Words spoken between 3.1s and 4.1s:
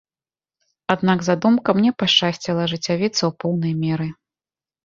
ў поўнай меры.